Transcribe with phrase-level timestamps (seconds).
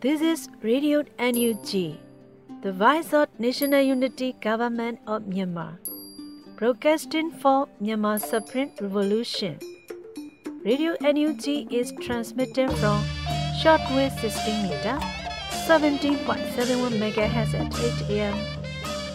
[0.00, 1.98] This is Radio NUG,
[2.62, 5.78] the voice of National Unity Government of Myanmar,
[6.56, 9.58] broadcasting for Myanmar Supreme Revolution.
[10.64, 13.02] Radio NUG is transmitted from
[13.62, 14.96] shortwave 16 meter,
[15.66, 17.70] 17.71 MHz at
[18.08, 18.36] 8 a.m.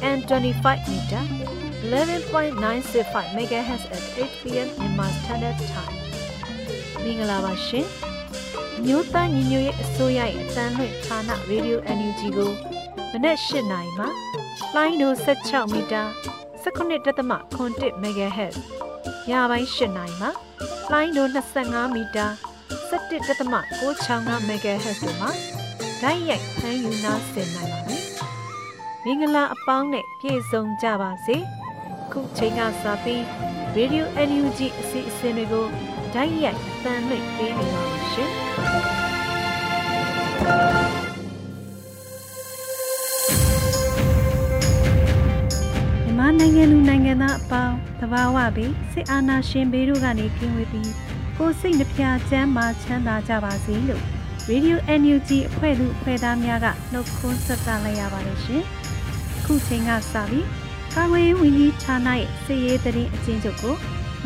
[0.01, 1.21] and 25 meter,
[1.89, 3.05] 11.965
[3.47, 4.67] MHz at 8 p.m.
[4.79, 5.97] Myanmar Standard Time.
[7.03, 7.87] မင်္ဂလာပါရှင်။
[8.84, 12.50] မြို့သားညီညွတ်ရေးအစိုးရရဲ့အသံလွှင့်ဌာနရေဒီယို NUG ကို
[13.12, 14.06] မနက်၈နိုင်မှ
[14.74, 16.02] လိုင်းဒို16မီတာ
[16.64, 18.56] 19.7 MHz
[19.28, 20.28] ညပိုင်း၈နိုင်မှ
[20.92, 21.26] လိုင်းဒို
[21.62, 22.26] 25မီတာ
[22.90, 25.30] 17.665 MHz တို့မှာ
[26.02, 27.98] ဓာတ်ရိုက်ဖမ်းယူနာဆင်နိုင်ပါပြီ။
[29.04, 31.36] မင်္ဂလာအပေါင်းနဲ့ပြည့်စုံကြပါစေ။
[32.12, 33.20] ခုချိန်ကစပြီး
[33.76, 35.66] Radio NUG အစီအစဉ်တွေကို
[36.14, 38.30] ဓာတ်ရိုက်အသံလွှင့်ပေးနေပါမယ်ရှင်။
[46.04, 50.90] မြန်မာနိုင်ငံလူနိုင်ငံသားအပေါင်းတဘာဝပြီးစစ်အာဏာရှင်ဘေးတို့ကနေကင်းဝေးပြီး
[51.38, 54.02] ကိုယ်စိတ်နှပြချမ်းမာချမ်းသာကြပါစေလို့
[54.50, 58.62] Radio NUG အဖွဲ့သူအဖွဲ့သားများကနှုတ်ခွန်းဆက်သလိုက်ရပါတယ်ရှင်။
[59.44, 60.46] ခုချိန်ကစပြီး
[60.94, 63.74] ကာဝေးဝန်ကြီးဌာနရဲ့စစ်ရေးတရင်အချင်းချုပ်ကို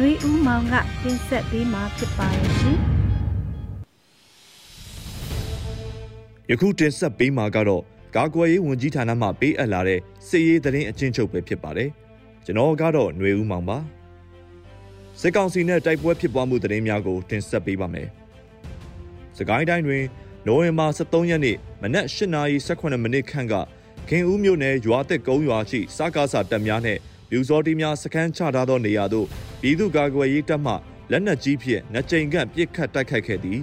[0.02, 2.78] နှွေဦးမောင်ကတင်ဆက်ပေးမှာဖြစ်ပါရဲ့ရှင်။
[6.50, 7.82] ယခုတင်ဆက်ပေးမှာကတော့
[8.16, 11.90] ကာကွယ်ရေးဝန်ကြီးဌာနမှပေးအပ်လာတဲ့စစ်ရေးသတင်းအချင်းချုပ်ပဲဖြစ်ပါတယ်။
[12.44, 13.78] ကျွန်တော်ကတော့ຫນွေဦးမောင်ပါ။
[15.20, 18.08] စစ်ကောင်စီနဲ့တိုက်ပွဲဖြစ်ပွားမှုသတင်းများကိုတင်ဆက်ပေးပါမယ်။
[19.38, 20.04] စကိုင်းတိုင်းတွင်
[20.46, 23.54] နိုဝင်ဘာ23ရက်နေ့မနက်8:18မိနစ်ခန့်က
[24.08, 26.98] ခင်ဦးမြို့နယ်ရွာတက်ကုန်းရွာရှိစကားစာတပ်များနဲ့
[27.30, 29.26] ပြူစောတီများစခန်းချထားသောနေရာသို့
[29.60, 30.74] ပြည်သူ့ကာကွယ်ရေးတပ်မှ
[31.10, 33.60] လက်နက်ကြီးဖြင့်နှစ်ကြိမ်ခန့်ပစ်ခတ်တိုက်ခိုက်ခဲ့သည်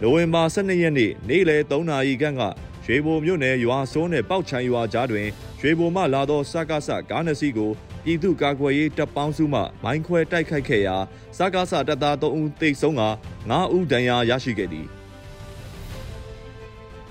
[0.00, 2.42] နိုဝင်ဘာ12ရက်နေ့နေ့လယ်3နာရီခန့်က
[2.84, 5.26] ရွှေဘိုမြို့နယ်ရွာစိုးနယ်ပေါက်ချံရွာကြားတွင်
[5.60, 7.70] ရွှေဘိုမှလာသောစကားဆကားနစီကို
[8.04, 10.96] ပြည်သူ့ကာကွယ်ရေးတပ်ပေါင်းစုမှမိုင်းခွဲတိုက်ခိုက်ခဲ့ရာ
[11.38, 13.02] စကားဆတပ်သား3ဦးသေဆုံးက
[13.40, 14.86] 9ဦးဒဏ်ရာရရှိခဲ့သည်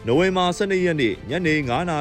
[0.05, 1.53] နိုဝင်ဘာ12ရက်နေ့ညနေ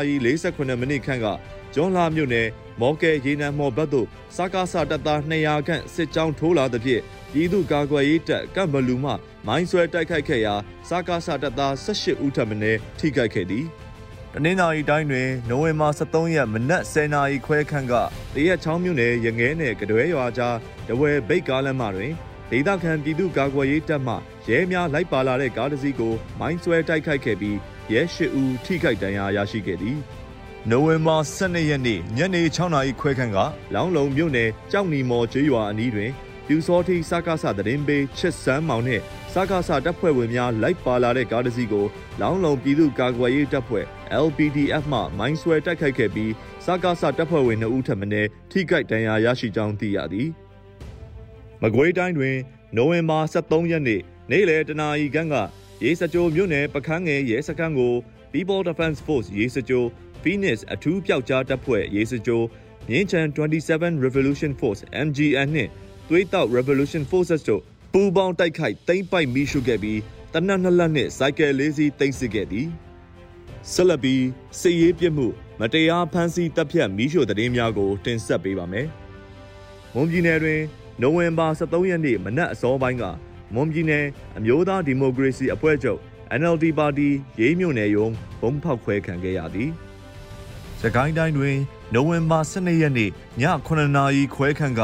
[0.08, 1.26] 9:48မိနစ်ခန့်က
[1.74, 2.48] ကျွန်းလာမြို့နယ်
[2.80, 7.02] မော်ကဲရေနံမော်ဘတ်သို့စကားဆတပ်သား200ခန့်စစ်ကြောင်းထိုးလာသဖြင့်
[7.32, 9.12] ပြည်သူ့ကာကွယ်ရေးတပ်ကပ်ဘလူမှ
[9.46, 10.54] မိုင်းဆွဲတိုက်ခိုက်ခဲ့ရာ
[10.88, 12.56] စကားဆတပ်သား18ဦးထပ်မံ
[12.98, 13.64] ထိခိုက်ခဲ့သည်
[14.32, 17.94] တနင်္လာရီတိုင်းတွင်နိုဝင်ဘာ23ရက်မနက်10:00နာရီခွဲခန့်က
[18.34, 20.56] တရက်ချောင်းမြို့နယ်ရငဲနယ်ကတွဲရွာကြား
[20.88, 22.12] တဝဲဘိတ်ကားလမ်းမတွင်
[22.50, 24.14] ဒေသခံပြည်သူ့ကာကွယ်ရေးတပ်မှ
[24.48, 27.56] ရဲများလိုက်ပါလာတဲ့ကားတစ်စီးကိုမိုင်းဆွဲတိုက်ခိုက်ခဲ့ပြီး
[27.92, 29.98] ရဲ၈ဦးထိခိုက်ဒဏ်ရာရရှိခဲ့သည်
[30.70, 33.38] နိုဝင်ဘာ12ရက်နေ့ညနေ6နာရီခွဲခန့်က
[33.74, 36.10] လောင်းလုံမြို့နယ်ကြောက်နီမော်ကျွေးရွာအနီးတွင်
[36.46, 39.02] ပြူစောတိစကားဆသတင်းပေးချစ်စမ်းမောင်နှင့်
[39.32, 41.86] စကားဆတပ်ဖွဲ့ဝင်များလိုက်ပါလာတဲ့ကားတစ်စီးကို
[42.20, 43.84] လောင်းလုံပြည်သူ့ကာကွယ်ရေးတပ်ဖွဲ့
[44.24, 46.32] LPDF မှမိုင်းဆွဲတိုက်ခိုက်ခဲ့ပြီး
[46.64, 48.06] စကားဆတပ်ဖွဲ့ဝင်2ဦးထပ်မံ
[48.50, 50.28] ထိခိုက်ဒဏ်ရာရရှိကြောင်းသိရသည်။
[51.62, 52.36] မကွေးတိုင်းတွင်
[52.76, 54.00] နိုဝင်ဘာ23ရက်နေ့
[54.30, 55.34] နေ့လယ်တနာရီခန့်က
[55.84, 57.94] ရေစကြိုမြို့နယ်ပခန်းငယ်ရဲစခန်းကို
[58.32, 59.84] People Defense Force ရေစကြို
[60.24, 62.42] Phoenix အထူးပျောက်ကြားတပ်ဖွဲ့ရေစကြို
[62.88, 63.20] မြင်းချံ
[63.64, 65.70] 27 Revolution Force MGN နှင့်
[66.08, 67.62] သွေးတောက် Revolution Forces တို့
[67.92, 70.00] ပူးပေါင်းတိုက်ခိုက်သိမ်းပိုက်မိရှုခဲ့ပြီး
[70.32, 72.68] တနက်နှစ်လက်နှင့်စိုက်ကယ်လေးစီးသိမ်းစစ်ခဲ့သည်
[73.72, 74.24] ဆက်လက်ပြီး
[74.60, 75.26] စစ်ရေးပြစ်မှု
[75.60, 78.86] မတရားဖမ်းဆီးတပ်ဖြတ်မိရှုသတင်းများကို တင်ဆက်ပေးပါမယ်။
[79.94, 80.60] မွန်ပြည်နယ်တွင်
[81.00, 83.04] နိုဝင်ဘာ23ရက်နေ့မနက်အစောပိုင်းက
[83.54, 84.04] မွန်ပြည်နယ်
[84.36, 86.00] အမျိုးသားဒီမိုကရေစီအဖွဲ့ချုပ်
[86.40, 87.08] NLD ပါတီ
[87.40, 88.06] ရေးမြို့နယ်ယုံ
[88.40, 89.70] ဘုံဖောက်ခွဲခံခဲ့ရသည်။
[90.86, 91.58] စကိုင်းတိုင်းတွင်
[91.94, 93.10] နိုဝင်ဘာ12ရက်နေ့ည
[93.66, 94.82] 9နာရီခွဲခန့်က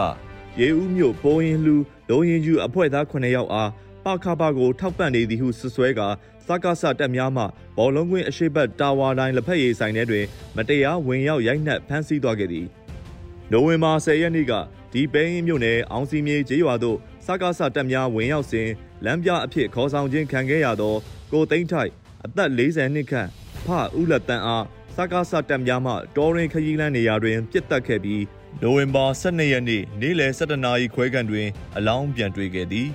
[0.61, 1.77] ရေဦးမြို့ပိုးရင်လူ
[2.11, 3.71] ဒုံရင်ကျူအဖွဲ့သား9ယောက်အား
[4.05, 6.01] ပခါပါကိုထောက်ပံ့နေသည်ဟုဆွဆွဲက
[6.47, 7.45] စကားဆတက်များမှ
[7.77, 10.25] ဘောလုံးကွင်းအရှိတ်တာဝါတိုင်းလက်ဖက်ရည်ဆိုင်ထဲတွင်
[10.57, 12.67] မတရားဝင်ရောက်ရိုက်နှက်ဖမ်းဆီးသွားခဲ့သည်။
[13.53, 14.53] နိုဝင်ဘာ10ရက်နေ့က
[14.93, 18.69] ဒီပဲရင်မြို့နယ်အောင်စီမြေကျေးရွာသို့စကားဆတက်များဝင်ရောက်စဉ်
[19.05, 20.95] လမ်းပြအဖြစ်ခေါ်ဆောင်ခြင်းခံခဲ့ရသော
[21.33, 21.91] ကိုသိန်းထိုက်
[22.25, 23.29] အသက်40နှစ်ခန့်
[23.65, 23.69] ဖ
[23.99, 24.65] ဦးလက်တန်းအား
[24.97, 28.23] စကားဆတက်များမှတော်ရင်ခရီးလန်းနေရာတွင်ပြစ်တက်ခဲ့ပြီး
[28.63, 31.47] နိုဝင်ဘာ12ရက်နေ့နေ့လယ်17နာရီခွဲခန့်တွင်
[31.77, 32.89] အလောင်းပြန်တွေ့ခဲ့သည်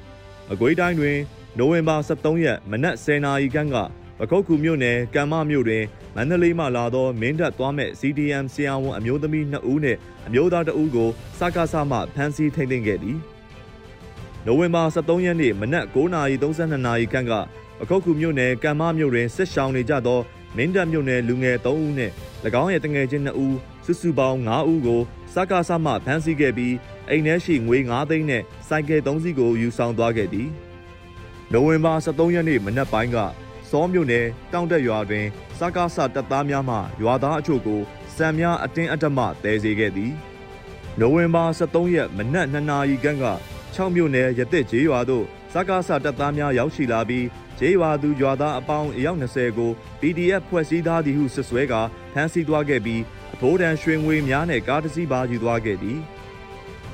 [0.52, 1.18] ။အကွေးတိုင်းတွင်
[1.58, 3.76] နိုဝင်ဘာ23ရက်မနက်10နာရီခန့်က
[4.18, 5.84] ပခုတ်ကူမြို့နယ်ကံမမြို့တွင်
[6.16, 13.18] မန္တလေးမှလာသောမင်းတပ်သွားမဲ့ CDM ဆရာဝန်အမျိုးသမီး2ဦးနှင့်အမျိုးသား2ဦးကိုစကားဆမှဖမ်းဆီးထိန်းသိမ်းခဲ့သည်။
[14.46, 17.32] နိုဝင်ဘာ23ရက်နေ့မနက်9:32နာရီခန့်က
[17.78, 20.20] ပခုတ်ကူမြို့နယ်ကံမမြို့တွင်စစ်ရှောင်းနေကြသော
[20.56, 22.12] မင်းတပ်မြို့နယ်လူငယ်3ဦးနှင့်၎
[22.62, 25.00] င်းရဲ့တငယ်ချင်း2ဦးစုစုပေါင်း9ဦးကို
[25.34, 26.74] စကားဆမှဖမ်းဆီးခဲ့ပြီး
[27.08, 30.48] အိမ်ထဲရှိငွေ9သိန်းနဲ့စိုက်ကယ်3စီးကိုယူဆောင်သွားခဲ့သည်
[31.52, 33.22] နိုဝင်ဘာ23ရက်နေ့မနက်ပိုင်းကစ
[33.70, 35.26] စောမြို့နယ်တောင်တက်ရွာတွင်
[35.58, 37.80] စကားဆတပ်သားများမှရွာသားအချို့ကို
[38.16, 40.12] စံများအတင်းအဓမ္မတဲစေခဲ့သည်
[41.00, 43.26] နိုဝင်ဘာ23ရက်မနက်2နာရီခန့်က
[43.74, 47.26] 6မြို့နယ်ရသက်ကျေးရွာသို့စကားဆတပ်သားများရောက်ရှိလာပြီး
[47.64, 49.70] ကျေးရွာသူရွာသားအပေါင်းအယောက်20ကို
[50.00, 51.74] PDF ဖွဲ့စည်းထားသည်ဟုဆွဆွဲက
[52.12, 53.02] ဖမ်းဆီးသွားခဲ့ပြီး
[53.34, 55.98] အဖိုးတန်ရွှေငွေများနဲ့ကားတစ်စီးပါယူသွားခဲ့သည်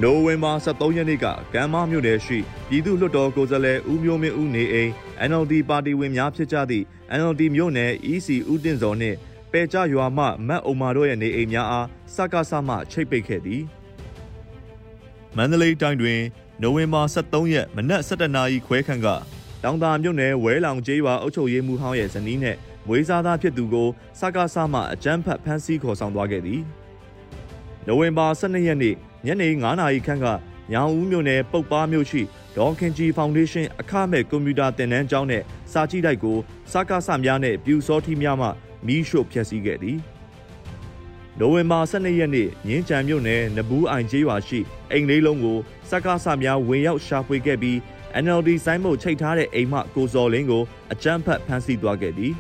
[0.03, 2.39] နိုဝင်ဘာ23ရက်နေ့ကကမ်းမမြို့နယ်ရှိ
[2.69, 4.91] ပြည်သူ့လွှတ်တော်ကိုယ်စားလှယ်ဦးမျိုးမင်းဦးနေအိမ်
[5.29, 6.85] NLD ပါတီဝင်များဖြစ်ကြသည့်
[7.19, 9.17] NLD မြို့နယ် EC ဦးတင်စော်နှင့်
[9.53, 13.63] ပေကြရွာမှမတ်အုံမာတို့ရဲ့နေအိမ်များအားစကားဆမှချိတ်ပိတ်ခဲ့သည်
[15.37, 16.21] မန္တလေးတိုင်းတွင်
[16.63, 19.09] နိုဝင်ဘာ23ရက်မနက်7:00နာရီခွဲခန့်က
[19.65, 22.57] တောင်သာမြို့နယ်ဝဲလောင်ကျေးရွာအုပ်ချုပ်ရေးမှူးဟောင်းရဲ့ဇနီးနဲ့
[22.87, 23.89] မွေးစားသားဖြစ်သူကို
[24.19, 26.61] စကားဆမှအကြမ်းဖက်ဖမ်းဆီးခေါ်ဆောင်သွားခဲ့သည်
[27.87, 28.95] နိုဝင်ဘာ12ရက်နေ့
[29.27, 30.27] ညနေ9:00နာရီခန့်က
[30.73, 32.23] ညောင်ဦးမြို့နယ်ပုတ်ပါမြို့ရှိ
[32.57, 36.39] ဒေါ်ခင်ကြီးဖောင်ဒေးရှင်းအခမဲ့ကွန်ပျူတာသင်တန်းကျောင်းနဲ့စာကြည့်တိုက်ကို
[36.73, 38.49] စကားဆများနဲ့ပြူစောထီးများမှ
[38.87, 39.99] မီးရှို့ဖျက်ဆီးခဲ့သည်
[41.39, 44.61] နိုဝင်ဘာ12ရက်နေ့မြင်းကြံမြို့နယ်နဘူးအိုင်ကျေးရွာရှိ
[44.93, 45.59] အိမ်လေးလုံးကို
[45.91, 47.79] စကားဆများဝင်ရောက်ရှာဖွေခဲ့ပြီး
[48.25, 50.63] NLD ဆိုင်းမုတ်ချိတ်ထားတဲ့အိမ်မှကိုစော်လင်းကို
[50.93, 52.33] အကြမ်းဖက်ဖမ်းဆီးသွားခဲ့သည်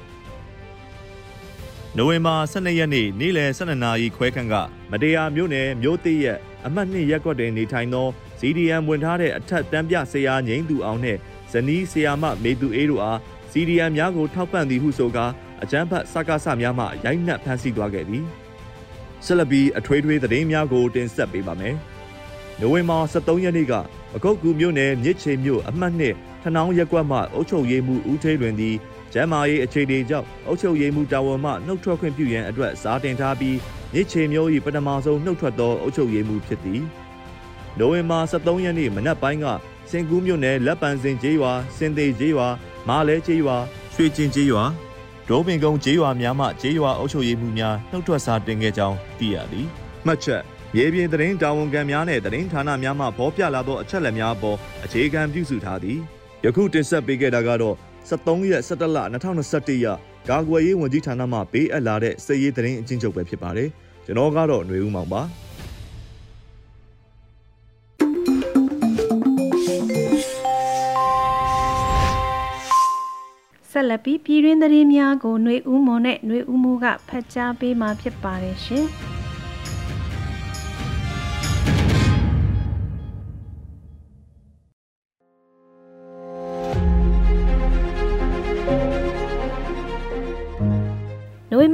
[1.97, 4.55] နိုဝင်ဘာ12ရက်နေ့နေ့လယ်12နာရီခွဲခန့်က
[4.91, 8.07] မတရားမြို့နယ်မြို့တိရဲ့အမှတ်2ရပ်ကွက်တွင်နေထိုင်သော
[8.41, 11.19] CDM ဝင်ထားတဲ့အထက်တန်းပြဆရာငိမ့်သူအောင်နှင့်
[11.53, 13.19] ဇနီးဆရာမမေသူအေးတို့အား
[13.53, 15.27] CDM များကိုထောက်ပံ့သည်ဟုဆိုကာ
[15.63, 18.25] အကြမ်းဖက်စကားဆများမှရိုက်နှက်ဖမ်းဆီးသွားခဲ့သည်
[19.25, 21.75] ဆက်လက်ပြီးအထွေထွေသတင်းများကိုတင်ဆက်ပေးပါမယ်
[22.61, 23.73] နိုဝင်ဘာ23ရက်နေ့က
[24.13, 28.77] ပကုတ်ကူမြို့နယ်မြစ်ချေမြို့အမှတ်နှစ်ထနောင်းရက်ကွက်မှအုပ်ချုပ်ရေးမှူးဦးထေးလွင်သည်
[29.13, 33.57] ကျမ်းမာရေးအခြေအနေကြောင့်အုပ်ချုပ်ရေးမှူးတာဝန်မှနှုတ်ထွက်ခွင့်ပြုရန်အတွက်စားတင်ထားပြီး
[33.93, 36.83] မြစ်ချေမြို့၏ပထမဆုံးနှုတ်ထွက်သောအုပ်ချုပ်ရေးမှူးဖြစ်သည်
[37.79, 39.47] နိုဝင်ဘာ23ရက်နေ့မနက်ပိုင်းက
[39.91, 42.49] စင်ကူးမြို့နယ်လက်ပံစင်ကျေးရွာစင်သေးကျေးရွာ
[42.89, 43.57] မာလဲကျေးရွာ
[43.95, 44.65] ရွှေကျင်ကျေးရွာ
[45.29, 49.67] ဒေါပင်ကုန်းကျေးရွာများမှကျေးရွာအုပ်ချုပ်ရေးမှူးများနှုတ်ထွက်စာတင်ခဲ့ကြောင်းသိရသည်
[50.07, 50.43] မှတ်ချက်
[50.76, 56.00] မြေပြင်သတင်းတာဝန်ခံများနဲ့သတင်းဌာနများမှဖော်ပြလာသောအချက်အလက်များအပေါ်အခြေခံပြုစုထားသည်
[56.46, 57.76] ယခုတင်ဆက်ပေးခဲ့တာကတော့
[58.10, 59.98] 73ရက်17လ2021ရက်
[60.30, 63.70] ကာကွယ်ရေးဝန်ကြီးဌာနမှပေးအပ်လာတဲ့စစ်ရေးသတင်းအချင်းချုပ်ပဲဖြစ်ပါတယ်
[64.06, 65.22] ကျွန်တော်ကတော့ຫນွေဦးမောင်ပါ
[73.72, 78.88] ဆက်လက်ပြီးပြည်တွင်းသတင်းများကိုຫນွေဦးမွန်နဲ့ຫນွေဦးမှုကဖတ်ကြားပေးမှာဖြစ်ပါတယ်ရှင်။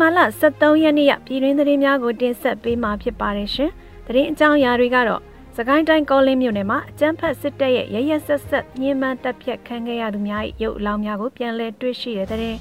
[0.05, 0.21] ဘာလ
[0.53, 3.71] 23ရက်နေ့ရပြည်တွင်းသတင်းများကိုတင်ဆက်ပေးမှာဖြစ်ပါတယ်ရှင်။
[4.07, 5.21] သတင်းအကြောင်းအရာတွေကတော့
[5.57, 12.57] စကိုင်းတိုင်းကောလင်းမြို့နယ်မှာအကြမ်းဖက်စစ်တပ်ရဲ့ရရဆက်ဆက်ညှဉ်းပန်းတပ်ဖြတ်ခံခဲ့ရသူများ၏ရုပ်အလောင်းများကိုပြန်လည်တွေ့ရှိတဲ့တဲ့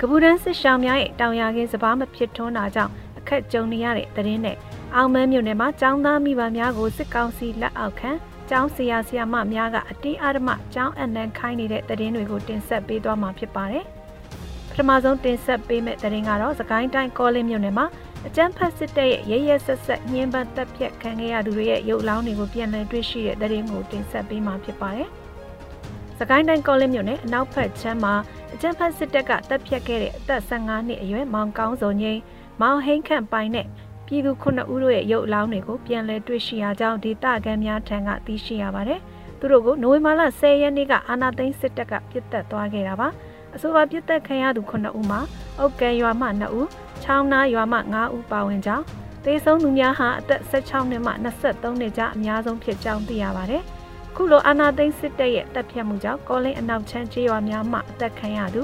[0.00, 4.56] ကပူဒန်းစစ်ရှောင်းများရဲ့တောင်ယာခင်းစပားမဖြစ်ထွန်းတာကြောင့်အခက်ကြုံနေရတဲ့တဲ့နဲ့
[4.96, 8.10] အောင်မန်းမြို့နယ်မှာចောင်းသားမိဘများကိုစစ်ကောင်စီလက်အောက်ခံ
[8.50, 13.86] ကျောင်းဆရာဆရာမများကအတင်းအဓမ္မကျောင်းအနှံခိုင်းနေတဲ့သတင်းတွေကိုတင်ဆက်ပေးသွားမှာဖြစ်ပါတယ်။
[14.72, 17.86] ပထမဆုံးတင်ဆက်ပေးမယ့်သတင်းကတော့စကိုင်းတိုင်းကောလင်းမြို့နယ်မှာ
[18.26, 25.08] အကြမ်းဖက်စစ်တပ်ရဲ့ရဲရဲဆက်ဆက်ညှဉ်းပန်းတပ်ဖြတ်ခံခဲ့ရသူတွေရဲ့ရုပ်လောင်းတွေကိုပြန်လည်တွေ့ရှိတဲ့သတင်းကိုတင်ဆက်ပေးမှာဖြစ်ပါတယ်။
[26.18, 28.14] စကိုင်းတိုင်းကောလင်းမြို့နယ်အနောက်ဘက်ချမ်းမှာ
[28.54, 32.20] အကြမ်းဖက်စစ်တပ်ကတပ်ဖြတ်ခဲ့တဲ့အသက်15နှစ်အရွယ်မောင်ကောင်းစုံငိမ့်
[32.60, 33.66] မောင်ဟိန်းခန့်ပိုင်နဲ့
[34.06, 39.00] ပြည်သူ9ဦးတို့ရဲ့ရုပ်လောင်းတွေကိုပြန်လည်တွေ့ရှိရကြောင်းဒေသခံများထံကသိရှိရပါတယ်။
[39.38, 43.08] သူတို့ကိုနိုဝင်ဘာလ10ရက်နေ့ကအာနာသိန်းစစ်တပ်ကပြစ်တက်သွားခဲ့တာပါ။
[43.54, 45.20] အဆိုပါပြစ်သက်ခံရသူ9ဦးမှာ
[45.58, 46.68] အုတ်ကဲရွာမှ2ဦး
[47.02, 48.84] ချောင်းနာရွာမှ5ဦးပါဝင်ကြောင်း
[49.24, 53.62] သေဆုံးသူများဟာအသက်16နှစ်မှ23နှစ်ကြားအများဆုံးဖြစ်ကြောင်းသိရပါတယ်။
[54.16, 58.62] ခုလိုအာနာသိန်းစစ်တပ်ရဲ့တပ်ဖြတ်မှုကြောင့်ကောလင်းအနောက်ချမ်းကျေးရွာများမှအသက်ခံရသူ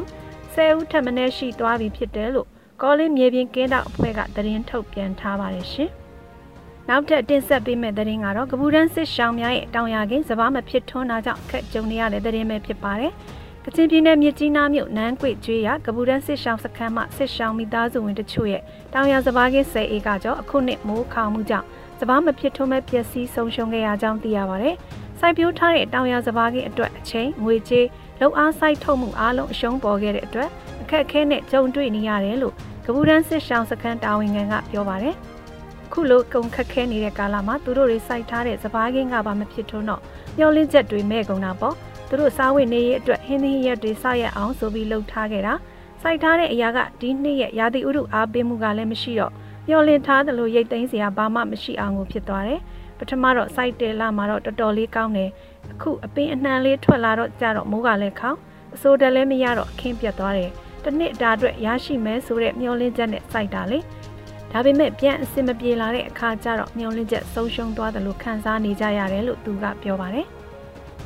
[0.54, 2.49] 10ဦးထပ်မံရှိသွားပြီဖြစ်တယ်လို့
[2.83, 5.90] ကောလင်းမြေပြင်ကင်းတောက်အဖွဲ့ကသတင်းထုတ်ပြန်ထားပါတယ်ရှင်။
[6.88, 13.12] နောက်ထပ်တင်ဆက်ပေးမယ့်သတင်းကတော့ကပူရန်စစ်ရှောင်းများရဲ့တောင်ယာကင်းစပားမဖြစ်ထွန်းတာကြောင့်အခက်ကြုံနေရတဲ့သတင်းပဲဖြစ်ပါတယ်။
[13.71, 21.67] ကချင်ပြည်နယ်မြစ်ကြီးနားမြို့နန်းကွေကျွေးရကပူတန်းစစ်ရှောင်းစခန်းမှစစ်ရှောင်းမိသားစုဝင်တချို့ရဲ့တောင်ရစပားကင်း10ဧကကျော်အခုနှစ်မိုးခေါင်မှုကြောင့်
[21.99, 24.71] စပားမဖြစ်ထွန်းမဲ့ပျက်စီးဆုံးရှုံးခဲ့ရကြောင်းသိရပါဗျ။
[25.19, 27.87] စိုက်ပျိုးထားတဲ့တောင်ရစပားကင်းအတွက်အချိန်ငွေကြေး
[28.21, 30.49] လုံအားစိုက်ထုတ်မှုအားလုံးအရှုံးပေါ်ခဲ့တဲ့အတွက်
[30.83, 35.15] အခက်အခဲနဲ့ကြုံတွေ့နေရတယ်လို့ကပူတန်းစစ်ရှောင်းစခန်းတာဝန်ခံကပြောပါတယ်။
[35.93, 40.03] ခုလိုကုန်ခက်ခဲနေတဲ့ကာလမှာသူတို့တွေစိုက်ထားတဲ့စပားကင်းကပါမဖြစ်ထွန်းတော့
[40.39, 41.77] မျောလင်းချက်တွေမဲ့ကုန်တာပေါ့။
[42.09, 45.55] သူတို့စားဝတ်နေရေးအတွက်ဟင်းသီးရက်တွေစရက်အောင်ဆိုပြီးလှုပ်ထားခဲ့တာ
[46.03, 49.33] စိုက်ထားတဲ့အရာကဒီနှစ်ရဲ့ရာသီဥတုအားပေးမှုကလည်းမရှိတော့
[49.69, 52.61] မျောလင့်ထားသလိုရိတ်သိမ်းစရာဘာမှမရှိအောင်ကိုဖြစ်သွားတယ်
[52.99, 55.31] ပထမတော့စိုက်တယ်လာမှာတော့တော်တော်လေးကောင်းတယ်
[55.73, 58.38] အခုအပင်အနှံလေးထွက်လာတော့ကြတော့မိုးကလည်းခေါင်း
[58.75, 60.50] အစိုးတက်လည်းမရတော့အခင်းပြတ်သွားတယ်။
[60.85, 63.79] တစ်နှစ်တာအတွက်ရရှိမယ်ဆိုတဲ့မျှော်လင့်ချက်နဲ့စိုက်တာလေ။
[64.53, 70.29] ဒါပေမဲ့ပြန်အဆင်မပြေလာတဲ့အခါကျတော့မျှော်လင့်ချက်ဆုံးရှုံးသွားတယ်လို့ခံစားနေကြရတယ်လို့သူကပြောပါတယ်။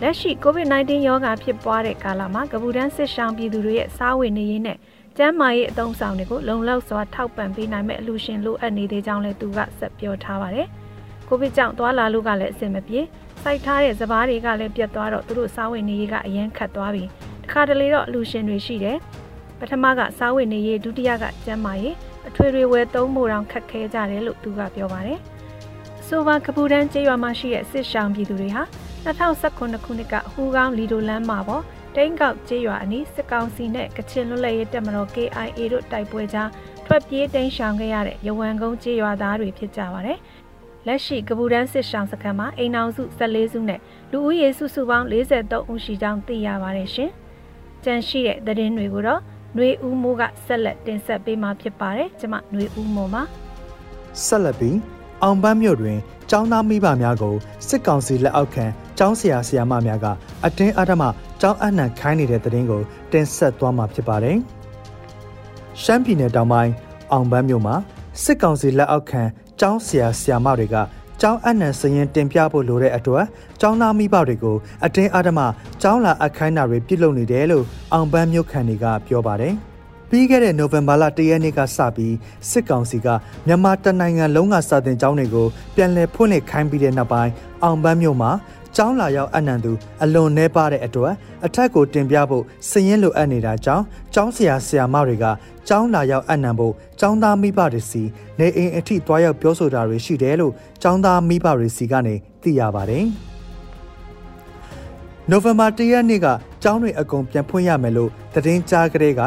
[0.00, 4.78] လက်ရှိ COVID-19 ရောဂါဖြစ်ပွားတဲ့ကာလမှာကပူတန်းစစ်ဆောင်ပြည်သူတွေရဲ့စားဝတ်နေရေးနဲ့
[5.16, 10.66] ကျန်းမာရေးအသုံးဆောင်တွေကိုလုံလောက်စွာထောက်ပံ့ပေးနိုင်မဲ့အလူရှင်လိုအပ်နေသေးကြောင်းလည်းသူကဆက်ပြောထားပါတယ်။
[11.28, 13.00] ကိုဗစ်ကြောင့်သွားလာလို့ကလည်းအဆင်မပြေ
[13.42, 17.04] စိုက်ထားတဲ့စပားတွေကလည်းပြတ်သွားတော့သူတို့စားဝတ်နေရေးကအရင်ခတ်သွားပြီ။
[17.44, 18.96] တခါတလေတော့အလူရှင်တွေရှိတယ်။
[19.58, 21.94] ပထမကစားဝတ်နေရေးဒုတိယကကျန်းမာရေး
[22.28, 25.18] အထွေထွေဝယ်သုံးဖို့တောင်ခက်ခဲကြတယ်လို့သူကပြောပါတယ်။
[26.06, 28.62] ဆိုပါကပူတန်းကျေးရွာမှာရှိတဲ့စစ်ရှောင်းပြည်သူတွေဟာ
[29.05, 31.63] 2019ခုနှစ်ကဟူကောင်းလီဒိုလန်းမှာပေါ့
[31.95, 36.49] တိန်ကောက်ကျေးရွာအနီးစစ်ကောင်စီနဲ့ကချင်လွတ်လပ်ရေးတပ်မတော် KIA တို့တိုက်ပွဲကြား
[36.85, 40.19] ထွက်ပြေးတိမ်းရှောင်ခဲ့ရတဲ့ရဝမ်ကုန်းကျေးရွာသားတွေဖြစ်ကြပါတယ်။
[40.87, 43.79] လက်ရှိကပူတန်းစစ်ရှောင်းစခန်းမှာအိမ်အောင်စု14စုနဲ့
[44.11, 47.09] လူဦးရေစုစုပေါင်း43ဦးရှိကြောင်းသိရပါတယ်ရှင်။
[47.83, 49.21] ကြန့်ရှိတဲ့သတင်းတွေကိုတော့
[49.55, 53.23] ຫນွေဦးမိုးကဆက်လက်တင်ဆက်ပေးမှာဖြစ်ပါတယ်။ကျွန်မຫນွေဦးမိုးပါ။
[54.25, 54.75] ဆက်လက်ပြီး
[55.22, 55.98] အောင်ပန်းမြို့တွင်
[56.30, 57.34] ကျောင်းသားမိဘများကို
[57.68, 58.64] စစ်ကောင်စီလက်အောက်ခံ
[58.98, 60.06] ကျောင်းဆရာဆရာမများက
[60.44, 61.02] အတင်းအဓမ္မ
[61.40, 64.36] ကျောင်းအနှံခိုင်းနေတဲ့တဲ့ရင်ကိုတင်ဆက်သွားမှာဖြစ်ပါတယ်။
[65.82, 66.72] ရှမ်းပြည်နယ်တောင်ပိုင်း
[67.12, 67.74] အောင်ပန်းမြို့မှာ
[68.22, 69.22] စစ်ကောင်စီလက်အောက်ခံ
[69.60, 70.76] ကျောင်းဆရာဆရာမတွေက
[71.20, 73.24] ကျောင်းအနှံစရင်တင်ပြဖို့လိုတဲ့အတွက်
[73.60, 75.40] ကျောင်းသားမိဘတွေကိုအတင်းအဓမ္မ
[75.82, 79.54] ကျောင်းလာအခိုင်းအတာတွေပြုလုပ်နေတယ်လို့အောင်ပန်းမြို့ခံတွေကပြောပါတယ်။
[80.14, 82.14] ပြီးခဲ့တဲ့နိုဝင်ဘာလ၁ရက်နေ့ကစပြီး
[82.50, 83.08] စစ်ကောင်စီက
[83.46, 88.30] မြန်မာတနိုင်ငံလုံးကစာတင်ကျောင်းတွေကိုပြန်လည်ဖွင့်လှစ်ခိုင်းပြီးတဲ့နောက်ပိုင်းအောင်ပန်းမြို့မှာ
[88.76, 91.12] ကျောင်းလာရောက်အနံသူအလွန်နှဲပါတဲ့အတွက်
[91.46, 95.24] အထက်ကိုတင်ပြဖို့စည်ရင်လိုအပ်နေတာကြောင့်ကျောင်းဆရာဆရာမတွေက
[95.68, 98.02] ကျောင်းလာရောက်အနံဖို့ကျောင်းသားမိဘတွေစီ
[98.38, 100.52] နေအိမ်အထိတွားရောက်ပြောဆိုတာတွေရှိတယ်လို့
[100.82, 103.04] ကျောင်းသားမိဘတွေစီကနေသိရပါတယ်။
[105.30, 106.26] နိုဝင်ဘာ၁ရက်နေ့က
[106.62, 109.22] ကျောင်းတွေအကုန်ပြန်ဖွင့်ရမယ်လို့သတင်းကြားကြတဲ့က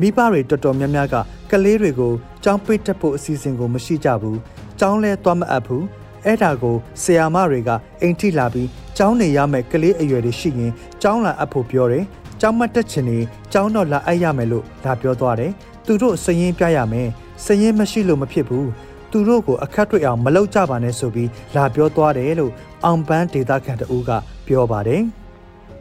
[0.00, 1.14] မိဘတွေတော်တော်များများက
[1.50, 2.12] ကလေးတွေကို
[2.44, 4.38] ကျောင်းပိတ်တက်ဖို့အစီအစဉ်ကိုမရှိကြဘူး
[4.78, 5.84] ကျောင်းလဲသွားမအပ်ဘူး
[6.24, 7.70] အဲ့ဒါကိုဆရာမတွေက
[8.02, 12.04] အိမ်ထိလာပြီးကျောင်းနေရမယ်ကလေးအရွယ်တွေရှိရင်ကျောင်းလာအပ်ဖို့ပြောတယ်
[12.40, 13.18] ကျောင်းမတက်ချင်နေ
[13.52, 15.52] ကျောင်းတော့လာအပ်ရမယ်လို့ဒါပြောသွားတယ်
[15.86, 17.08] သူတို့စရင်ပြရမယ်
[17.44, 18.68] စရင်မရှိလို့မဖြစ်ဘူး
[19.10, 22.52] သူတို့ကိုအခက်တွေ့အောင်မလုပ်ကြပါနဲ့ဆိုပြီးလာပြောသွားတယ်လို့
[22.84, 24.10] အောင်ပန်းဒေတာခန်တူက
[24.46, 25.02] ပြောပါတယ်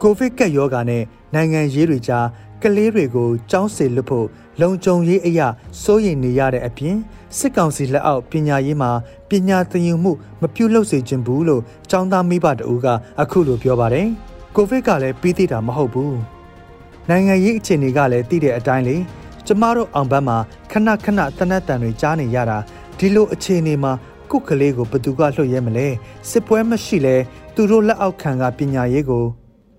[0.01, 2.25] ကိုဗစ်ကပ်ရောဂါနဲ့နိုင်ငံရေးတွေကြား
[2.63, 4.27] ကလေးတွေကိုကျောင်းစေလွတ်ဖို့
[4.61, 5.47] လုံခြုံရေးအရာ
[5.81, 6.97] စိုးရိမ်နေရတဲ့အပြင်
[7.37, 8.91] စစ်ကောင်စီလက်အောက်ပညာရေးမှာ
[9.29, 10.11] ပညာသင်ယူမှု
[10.41, 12.87] မပြုလုပ်စေချင်ဘူးလို့ကျောင်းသားမိဘတအူးက
[13.21, 14.07] အခုလိုပြောပါတယ်။
[14.55, 16.13] ကိုဗစ်ကလည်းပြီးသေးတာမဟုတ်ဘူး။
[17.09, 18.97] နိုင်ငံရေးအခြေအနေကလည်းသိတဲ့အတိုင်းလေ
[19.47, 20.37] ကျမတို့အောင်ဘက်မှာ
[20.71, 22.57] ခဏခဏတနက်တန်တွေကြားနေရတာ
[22.97, 23.91] ဒီလိုအခြေအနေမှာ
[24.31, 25.87] ကုတ်ကလေးကိုဘသူကလှုပ်ရဲမလဲ
[26.29, 27.15] စစ်ပွဲမရှိလဲ
[27.55, 29.25] သူတို့လက်အောက်ခံကပညာရေးကို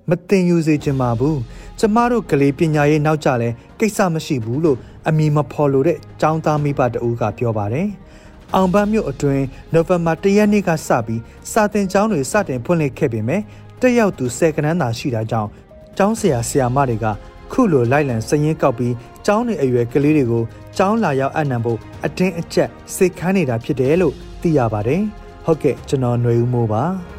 [0.09, 1.39] မတင်ယူစေချင်ပါဘူး
[1.80, 7.88] ကျမတို့ကလေးပညာရေးနောက်ကြလဲကိစ္စမရှိဘူးလို့အမည်မဖော်လို့တဲ့ចောင်းသားမိဘတအူးကပြောပါတယ်။
[8.56, 11.22] အောင်ပန်းမြို့အတွင်းနိုဝင်ဘာ၁ရက်နေ့ကစပြီး
[11.52, 13.42] စာတင်ကျောင်းတွေစတင်ဖွင့်လှစ်ခဲ့ပေမဲ့
[13.82, 15.50] တက်ရောက်သူ၁၀ကနန်းသာရှိတာကြောင့်
[15.98, 17.06] ကျောင်းဆရာဆရာမတွေက
[17.52, 18.94] ခုလိုလိုက်လံစည်ရင်းကောက်ပြီး
[19.26, 20.44] ကျောင်းတွေအရွယ်ကလေးတွေကို
[20.78, 25.02] ကျောင်းလာရောက်အနံဖို့အတင်းအကျပ်စိတ်ခမ်းနေတာဖြစ်တယ်လို့သိရပါတယ်။
[25.46, 26.84] ဟုတ်ကဲ့ကျွန်တော်ຫນွေဦးမိုးပါ။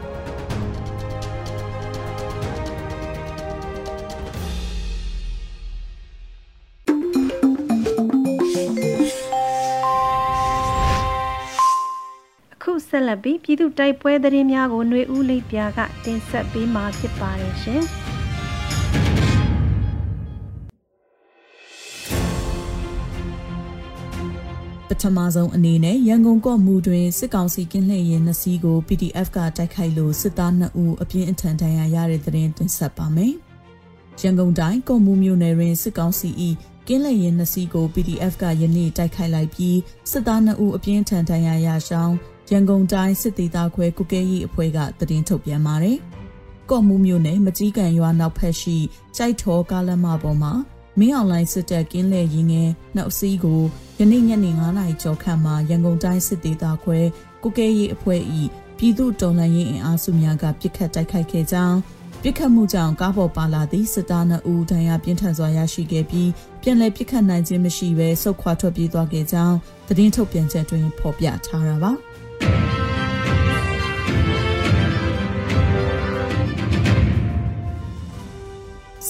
[13.00, 17.82] ဆက်လက်ပြီးပြည်သူတိုက်ပွဲသတင်းများကိုຫນွေဦးလိပ်ပြာကတင်ဆက်ပေးမှာဖြစ်ပါတယ်ရှင်။
[24.88, 33.34] ပထမဆုံးအနေနဲ့ရန်ကုန်ကော့မူတွင်စစ်ကောင်စီကင်းလှည့်ရင်နှစီးကို PDF ကတိုက်ခိုက်လို့စစ်သား2ဦးအပြင်းအထန်ဒဏ်ရာရတဲ့တဲ့တင်တင်ဆက်ပါမယ်။
[34.22, 36.30] ရန်ကုန်တိုင်းကော့မူမြို့နယ်တွင်စစ်ကောင်စီ၏
[36.88, 39.78] ကင်းလှည့်ရင်နှစီးကို PDF ကယနေ့တိုက်ခိုက်လိုက်ပြီး
[40.12, 42.16] စစ်သား2ဦးအပြင်းထန်ဒဏ်ရာရရှောင်း
[42.52, 45.98] ရန်ကုန်တိုင်းစစ်သေးသားခွဲကုကဲရေးအဖွဲ့ကသတင်းထုတ်ပြန်ပါတယ်။
[46.70, 48.78] ကော့မှုမြို့နယ်မကြီးကန်ရွာနောက်ဖက်ရှိ
[49.16, 50.54] ကြိုက်ထောကားလမ်းမပေါ်မှာ
[51.00, 53.62] မင်းအောင်လိုင်းစစ်တပ်ကင်းလဲရင်ငယ်နှုတ်စီးကို
[54.00, 57.00] ယနေ့ညနေ9:00နာရီကျော်ခန့်မှာရန်ကုန်တိုင်းစစ်သေးသားခွဲ
[57.44, 58.22] ကုကဲရေးအဖွဲ့၏
[58.78, 61.78] ပြည်သူတော်လှန်ရေးအင်အားစုများကပြစ်ခတ်တိုက်ခိုက်ခဲ့ကြောင်း
[62.22, 66.30] ပြစ်ခတ်မှုကြောင့်ကားပေါ်ပါလာသည့်စစ်သား2ဦးဒဏ်ရာပြင်းထန်စွာရရှိခဲ့ပြီး
[66.62, 69.56] ပြန်လည်ပြစ်ခတ်နိုင်ခြင်းမရှိဘဲဆုတ်ခွာထွက်ပြေးသွားခဲ့ကြောင်း
[69.88, 71.94] သတင်းထုတ်ပြန်ချက်တွင်ဖော်ပြထားတာပါ။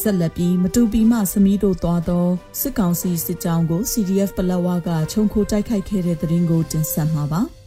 [0.02, 2.28] ဆက်လက်ပြီးမတူပီမှစမီးတို့သွားသော
[2.60, 7.42] စစ်ကောင်စီစစ်ကြောင်းကို CDF ပလက်ဝကခြုံခိုတိုက်ခိုက်ခဲ့တဲ့တဲ့ရင်ကိုတင်ဆက်မှာပါ။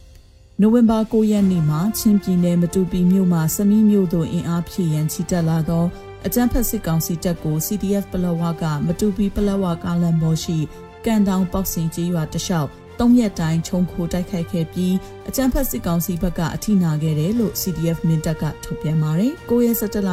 [0.61, 5.85] နိုဝင်ဘာ9ရက်နေ့မှာချင်းပြည်နယ်မတူပီမြို့မှာစမီးမြို့သို့အင်အားဖြည့်ရန်ချီတက်လာသော
[6.25, 10.57] အကြမ်းဖက်စစ်ကောင်စီတပ်ကို CDF ပလောဝကမတူပီပလောဝကားလန်မော်ရှိ
[11.05, 12.69] ကန်တောင်ပေါက်စင်ကြီးရွာတလျှောက်
[12.99, 14.95] သုံးရက်တိုင်းခြုံခိုတိုက်ခိုက်ခဲ့ပြီး
[15.29, 20.09] အကြမ်းဖက်စစ်ကောင်စီဘက်ကအထိနာခဲ့တယ်လို့ CDF မင်းတပ်ကထုတ်ပြန်ပါတယ်။9ရက်17လ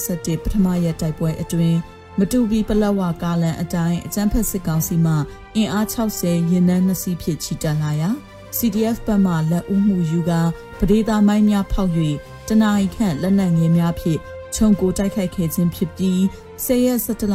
[0.00, 1.78] 2021ပထမရက်တိုက်ပွဲအတွင်း
[2.18, 5.14] မတူပီပလက်ဝကားလန်အတိုင်းအကြမ်းဖက်စစ်ကောင်စီမှ
[5.56, 8.10] အင်အား60ရင်နှန်းနှစ်စီးဖြစ်ချီတက်လာရာ
[8.58, 10.40] CDF ဘက်မှလက်ဦးမှုယူကာ
[10.78, 11.90] ပဒေသာမိုင်းများဖောက်၍
[12.48, 14.20] တနအီခန့်လက်နက်ငယ်များဖြင့်
[14.54, 16.18] ခြုံကိုတိုက်ခိုက်ခဲ့ခြင်းဖြစ်ပြီး
[16.64, 17.34] 10ရက်17လ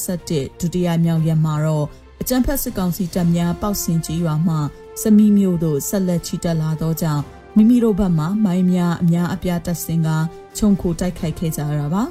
[0.00, 4.56] 2021ဒုတိယမြောက်ရက်မှာတော့အ ကြမ်းဖက်စစ်ကောင်စီတပ်များပေါက်စင်ကြီးရွာမှ
[5.02, 7.22] စမီမျိုးတို့ဆက်လက်ချီတက်လာသောကြောင့်
[7.56, 10.08] မိမိတို့ဘက်မှမိုင်းများအများအပြားတပ်ဆင်က
[10.56, 12.02] ခြုံခိုတိုက်ခိုက်ခဲ့ကြရတာပါ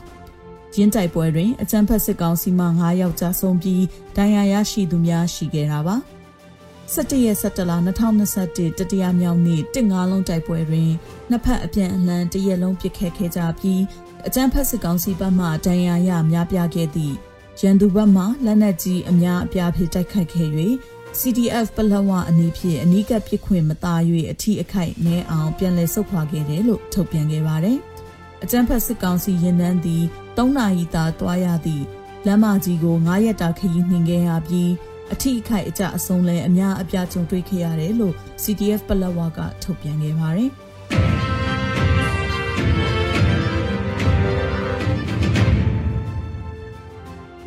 [0.75, 3.83] ရင်းတိုက်ပွဲတွင်အကြမ်းဖက်စစ်ကောင်စီမှ9ယောက်ကြာဆုံးပြီး
[4.15, 5.95] ဒဏ်ရာရရှိသူများရှိခဲ့တာပါ
[6.93, 7.71] 17ရက်17လ
[8.25, 10.89] 2021တတိယမြောက်နေ့တစ်ငါးလုံးတိုက်ပွဲတွင်
[11.29, 13.81] နှစ်ဖက်အပြန်အလှန်တရက်လုံးပစ်ခတ်ခဲ့ကြပြီး
[14.27, 17.17] အကြမ်းဖက်စစ်ကောင်စီဘက်မှဒဏ်ရာရများပြားခဲ့သည့်
[17.61, 20.49] ရန်သူဘက်မှလက်နက်ကြီးအများအပြားဖြင့်တိုက်ခိုက်ခဲ့၍
[21.19, 27.77] CDF ပလက်ဝအနေဖြင့်အနီးကပ်ပစ်ခွင့်မသား၍အထီးအခိုက်နဲအောင်ပြန်လည်ဆုတ်ခွာခဲ့တယ်လို့ထုတ်ပြန်ခဲ့ပါတယ်။
[28.43, 30.03] အကြမ်းဖက်စစ်ကောင်စီရင်နှန်းသည်
[30.37, 31.85] ၃နာရီသာတွားရသည့်
[32.25, 34.71] လမ်းမကြီးကို9ရက်တာခရီးနှင်ခဲ့ရပြီး
[35.13, 40.51] အထီးအခိုက်အကြအဆုံးလဲအများအပြားကြုံတွေ့ခဲ့ရတယ်လို့ CDF ပလက်ဝကထုတ်ပြန်ခဲ့ပါတယ်။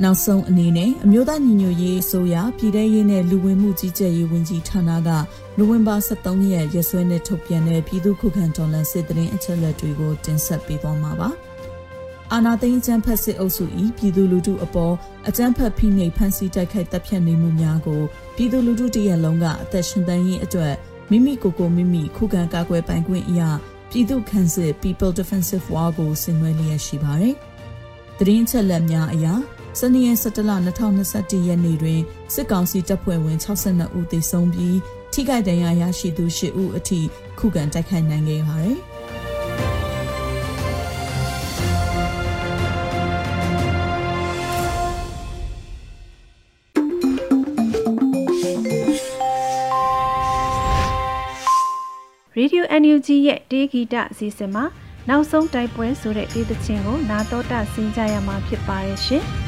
[0.05, 5.11] နောက်ဆုံးအနေနဲ့အမျိုးသားညီညွတ်ရေးအစိုးရပြည်ထရေးနဲ့လူဝင်မှုကြီးကြပ်ရေးဝန်ကြီးဌာနက
[5.59, 11.29] နိုဝင်ဘာ23ရက်ရက်စွဲနဲ့ထုတ်ပြန်တဲ့ပြည်သူ့ခုခံတော်လှန်စစ်တရင်အချက်အလက်တွေကိုတင်ဆက်ပေးသွားမှာပါ။
[12.33, 13.65] အာနာသိန်းအကြမ်းဖက်စစ်အုပ်စု၏
[13.97, 14.95] ပြည်သူလူထုအပေါ်
[15.29, 18.03] အကြမ်းဖက်ဖိနှိပ်ဖန်ဆီးတိုက်ခိုက်တပ်ဖြတ်နေမှုများကို
[18.37, 20.75] ပြည်သူလူထုတရက်လုံးကအသက်ရှင်သန်ရေးအတွက်
[21.11, 23.51] မိမိကိုယ်ကိုမိမိခုခံကာကွယ်ပိုင်ခွင့်အရာ
[23.91, 27.35] ပြည်သူ့ခန့်စစ် People Defensive War ကိုဆင်နွှဲလျက်ရှိပါတယ်။
[28.19, 29.35] တရင်ချက်လက်များအရာ
[29.79, 32.01] စနေရက်17လ2021ရက်နေ့တွင်
[32.35, 34.79] စစ်ကောင်စီတပ်ဖွဲ့ဝင်62ဦးသေဆုံးပြီး
[35.13, 37.01] ထိခိုက်ဒဏ်ရာရရှိသူ10ဦးအထိ
[37.39, 38.79] ခုခံတိုက်ခိုက်နိုင်ခဲ့ပါတယ်။
[52.39, 54.65] Radio NUG ရဲ့တေးဂီတအစီအစဉ်မှာ
[55.09, 59.25] နောက်ဆုံးတိုက်ပွဲဆိုတဲ့ဒေသချင်းကိုနာတော်တာဆင်းကြရမှာဖြစ်ပါရဲ့ရှင်။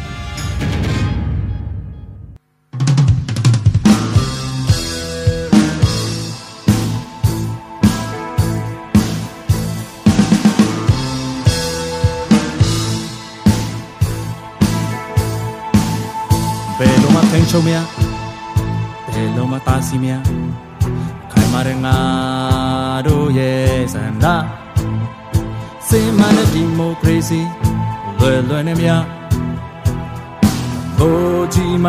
[17.41, 17.79] ယ်လိုမှထိန်ချုံမရ
[19.13, 20.15] ဘယ်လိုမှတာစီမရ
[21.33, 21.97] ခိုင်မာတဲ့ငါ
[23.07, 24.27] တို့ရဲ့စန္ဒ
[25.89, 27.41] စင်မနဲ့ဒီမိုကရေစီ
[28.19, 29.05] လွယ်လွယ်နဲ့များ
[30.99, 31.87] ဘိုးကြီးမ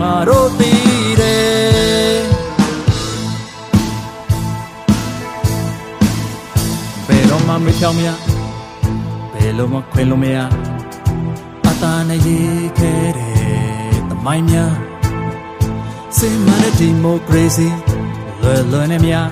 [0.00, 2.20] ငါတို့တည်တယ်
[7.06, 8.08] ဘယ်တော့မှမဖြောင်းမရ
[9.32, 10.38] ဘယ်လိုမှခွင်လို့မရ
[11.68, 14.91] အတားနဲ့ရေးခဲ့တယ်တမိုင်းများ
[16.18, 17.68] စင်မနဲ့ဒီမိုကရေစီ
[18.42, 19.28] လွယ်လွယ်နဲ့များ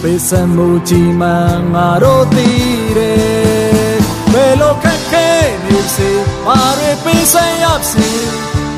[0.00, 1.28] ပေးစမှုကြီးမှ
[1.74, 3.96] ငါတို့တည်တယ်
[4.32, 5.28] ဘယ်လိုခက်ခဲ
[5.64, 6.10] နေစေ
[6.46, 8.08] မာရပေးစရစေ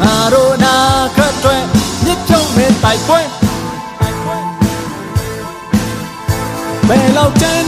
[0.01, 0.77] ငါတို့နာ
[1.17, 1.57] ခတ်တွေ
[2.05, 3.21] မြစ်ချုံမဲ့တိုက်ပွဲ
[6.89, 7.67] ဘယ်လောက်တန်း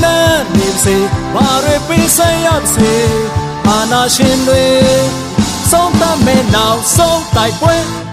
[0.57, 0.97] နေစေ
[1.35, 2.95] မာရပေးစရစေ
[3.69, 4.65] အာနာရှင်တွေ
[5.71, 8.04] ဆုံးသမဲ့နောက်ဆုံးတိုက်ပွဲ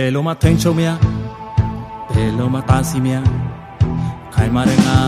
[0.00, 0.88] ယ်လိုမှထိန်ချုံမရ
[2.14, 3.16] ဘယ်လိုမှတာစီမရ
[4.34, 4.98] ခိုင်မာတဲ့ငါ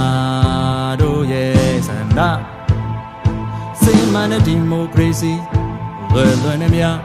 [1.01, 2.20] တို့ရဲ့စန္ဒ
[3.83, 5.33] စိတ်မှန်တဲ့ဒီမိုကရေစီ
[6.12, 6.99] လွယ်လွယ်နဲ့များ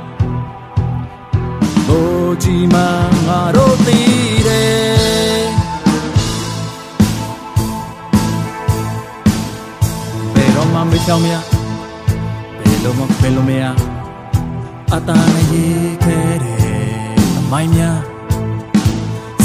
[1.87, 2.81] ဘိုးကြီးမှ
[3.27, 5.43] ငါတို့တည်တယ်
[10.33, 11.35] ဘယ်တော့မှမဖြောင်းမရ
[12.57, 13.63] ဘယ်လိုမှဖယ်လို့မရ
[14.93, 16.50] အတားနဲ့ရေးခဲ့တယ်အ
[17.51, 17.99] မိုင်းများ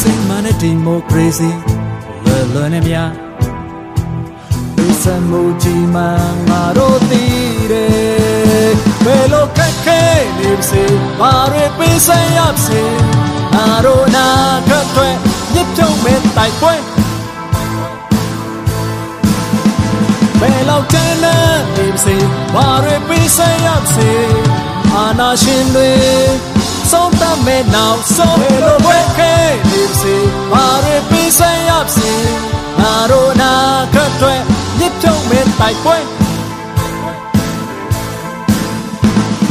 [0.00, 1.50] စိတ်မှန်တဲ့ဒီမိုကရေစီ
[2.24, 3.10] လွယ်လွယ်နဲ့များ
[4.76, 6.02] ဒီစမှုကြီးမှ
[6.48, 8.70] ငါတို့တည်တယ်
[9.04, 10.02] ဘယ်လိုခက်ခဲ
[10.38, 10.82] နေပါစေ
[11.20, 12.82] ဘာတွေပေးဆက်ရပါစေ
[13.54, 14.26] ငါတို့နာ
[14.68, 15.08] ခတ်တွေ
[15.52, 16.74] မြစ်ပြုံးမဲ့တိုက်ပွဲ
[20.40, 21.36] ဘယ်လောက်ကျန်းနေ
[21.76, 22.16] နေပါစေ
[22.54, 24.10] ဘာတွေပေးဆက်ရပါစေ
[24.94, 26.55] အာနာရှင်တွေ
[26.92, 29.34] ဆုံးတမဲ့နောက်ဆုံးဘယ်လိုပွဲခဲ
[29.70, 30.14] နေပါစေ
[30.52, 32.12] ဘာတွေပေးဆက်ရပါစေ
[32.78, 33.52] ငါတို့နာ
[33.94, 34.34] ခတ်တွေ
[34.78, 35.98] မြစ်ပြုံးမဲ့တိုက်ပွဲ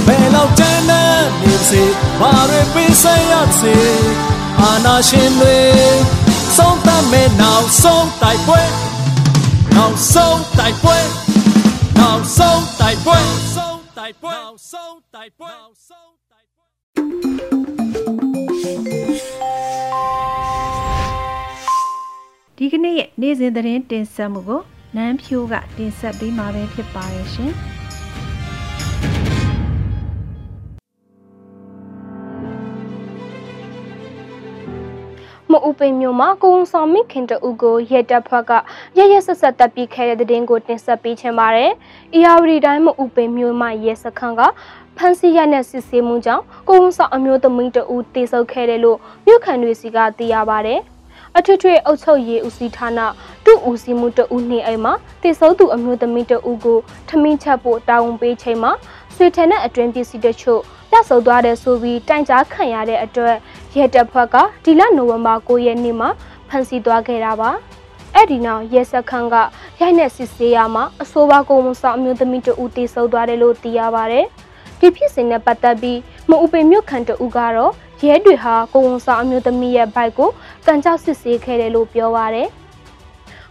[0.05, 1.03] ဘယ်လောက်တန်းနေ
[1.41, 1.83] နေစေ
[2.19, 3.75] ဘာတွေပေးဆက်ရစေ
[4.59, 5.57] အာနာရှင်တွေ
[6.57, 7.75] ဆုံးသမဲ့နောက်
[22.57, 24.61] ဒီကနေ့ရဲ့နေ့စဉ်သတင်းတင်ဆက်မှုကို
[24.95, 27.53] နန်းဖြိုးကတင်ဆက်ပေးမှာပဲဖြစ်ပါရဲ့ရှင်။
[35.51, 38.51] မအူပိန်မျိုးမှာကိုုံဆောင်မိခင်တူကိုရဲတပ်ဖွဲ့က
[38.97, 41.71] ရရဆက်ဆက်တပ်ပြီးခဲ့တဲ့တဲ့င်းကိုတင်ဆက်ပေးချင်ပါတယ်။
[42.13, 44.41] အီယာဝတီတိုင်းမအူပိန်မျိုးမှာရဲစခန်းက
[44.97, 47.81] ဖန်စီရနဲ့စစ်ဆေးမှုကြောင့်ကိုုံဆောင်အမျိုးသမီးတူ
[48.15, 50.81] တေဆုပ်ခဲ့တယ်လို့မြို့ခံတွေစီကသိရပါတယ်။
[51.37, 52.99] အထွေထွေအုပ်ချုပ်ရေးဦးစီးဌာန
[53.45, 56.77] တူဦးစီးမှုတူနေအိမ်မှာတေဆုပ်သူအမျိုးသမီးတူကို
[57.09, 58.71] ထမင်းချက်ဖို့တာဝန်ပေးချိန်မှာ
[59.15, 63.35] ဆွေထန်တဲ့အတွင်းပစ္စည်းတချို့ပြဆုပ်သွားတဲ့ဆိုပြီးတိုင်ကြားခံရတဲ့အတွက်
[63.77, 66.09] ရဲတပ်ဖွဲ့ကဒီလနိုဝင်ဘာ9ရက်နေ့မှာ
[66.49, 67.51] ဖမ်းဆီးသွားခဲ့တာပါ
[68.15, 69.35] အဲ့ဒီနောက်ရဲစခန်းက
[69.81, 74.25] ရိုက်နှက်စစ်ဆေးရမှာအဆိုပါကုံဆောင်အမျိုးသမီးတဦးတေဆုံသွားတယ်လို့သိရပါတယ်
[74.85, 77.71] ဒီဖြစ်စဉ်နဲ့ပတ်သက်ပြီးမအူပင်မြို့ခံတဦးကတော့
[78.07, 80.29] ရဲတွေဟာကိုဝန်ဆောင်အမျိုးသမီးရဲ့ဘိုက်ကို
[80.65, 82.47] တန်ကြောက်စစ်ဆေးခဲ့တယ်လို့ပြောပါတယ်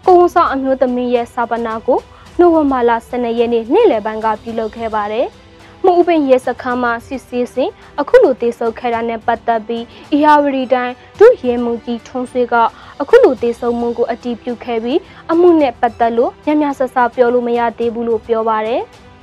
[0.06, 2.00] ကိုဝန်ဆောင်အမျိုးသမီးရဲ့စာပနာကို
[2.38, 5.26] နိုဝင်ဘာလ12ရက်နေ့နေ့လယ်ပိုင်းကပြုလုပ်ခဲ့ပါတယ်။
[5.84, 7.70] မှုဥပင်ရဲစခန်းမှာစစ်ဆေးစဉ်
[8.00, 12.54] အခုလိုတေဆုံခဲ့တာနဲ့ပတ်သက်ပြီးအီဟာဝရီတိုင်းဒုရဲမှုကြီးထုံးဆွေက
[13.00, 14.98] အခုလိုတေဆုံမှုကိုအတည်ပြုခဲ့ပြီး
[15.32, 18.82] အမှုနဲ့ပတ်သက်လို့ညံ့ညဆဆပြောလို့မရသေးဘူးလို့ပြောပါတယ်။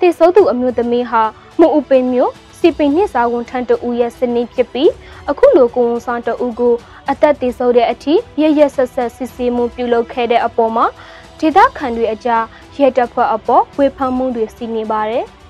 [0.00, 1.22] တေဆုံသူအမျိုးသမီးဟာ
[1.60, 4.90] မှုဥပင်မျိုးစီပင်နှစ်စာဝန်ထမ်းတဦးရဲ့စနေဖြစ်ပြီး
[5.30, 6.74] အခုလိုကိုဝန်ဆောင်တဦးကို
[7.10, 10.86] အသက်တေဆုံတဲ့အထိရရဆက်ဆက်စစ်ဆေးမှုပြုလုပ်ခဲ့တဲ့အပေါ်မှာ
[11.38, 12.44] ဒေသခံတွေအကြား
[12.78, 15.24] ရဲတပ်ဖွဲ့အပေါ်ဝေဖန်မှုတွေစီနေပါတယ်။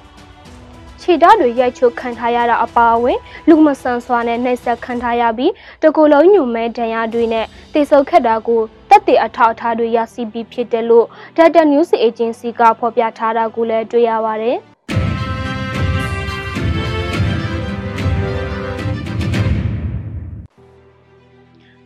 [1.01, 8.63] ခြေဓာတ်တွေရိုက်ချုပ်ခံထားရတာအပါအဝင်လူမဆန်စွာနဲ့နှိပ်စက်ခံထားရပြီးတကူလုံးညုံမဲဒဏ်ရာတွေနဲ့တေဆုပ်ခက်တာကို
[9.01, 14.59] တက်တဲ့အထောက်အထားတွေရရှိပြီးဖြစ်တယ်လို့ Data News Agency ကဖော်ပြထားတာကိုလည်းတွေ့ရပါတယ်။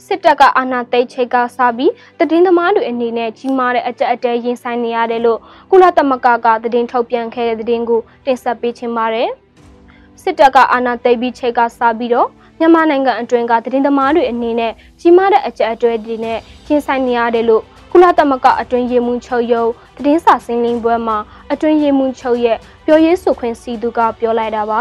[0.06, 1.92] စစ်တပ်ကအာဏာသိမ်းချိန်ကစပြီး
[2.30, 9.30] တည်င်းသမားတွေအနေနဲ့ကြီးမားတဲ့အကြက်အတဲရင်ဆိုင်နေရတယ်လို့ကုလသမဂ္ဂကတည်င်းထုတ်ပြန်ခဲ့တဲ့တည်င်းကိုတင်ဆက်ပေးချင်ပါတယ်။
[10.22, 16.38] စစ်တပ်ကအာဏာသိမ်းပြီးချိန်ကစပြီးတော့ မြန်မာနိုင်ငံအတွင်းကတည်င်းသမားတွေအနေနဲ့ကြီးမားတဲ့အကြက်အတဲတွေနဲ့
[16.68, 19.70] ရင်ဆိုင်နေရတယ်လို့ကုလသမဂ္ဂအတွင်းရေးမှူးချုပ်ရုံး
[20.04, 21.18] တည်င်းစာစင်းလင်းပွဲမှာ
[21.52, 24.80] အတွင်းရေးမှူးချုပ်ရဲ့ပြောရေးဆိုခွင့်စီသူကပြောလိုက်တာပါ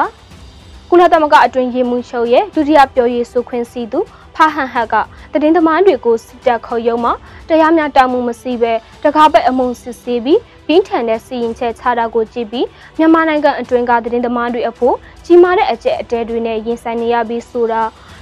[0.90, 4.00] ။ကုလသမဂ္ဂအတွင်းရေးမှူးချုပ်ရဲ့ဒုတိယပြောရေးဆိုခွင့်စီသူ
[4.36, 4.96] ဖာဟန်ဟက်က
[5.42, 7.14] တည်င်းသမားတွေကိုစစ်တပ်ခုံရုံးမှာ
[7.50, 12.68] တရားမျှတမှုမရှိဘဲတကားပဲအမုံစစ်ဆေးပြီးပြင်းထန်တဲ့စီရင်ချက်ချတာကိုကြည့်ပြီး
[12.98, 17.82] မြန်မာနိုင်ငံအတွင်းကတည်င်းသမားတွေအဖို့ကြီးမားတဲ့အကျက်အတဲတွေနဲ့ရင်ဆိုင်နေရပြီးဆိုတာ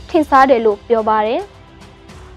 [0.09, 1.41] ထင်ရှားတယ်လို့ပြောပါတယ်။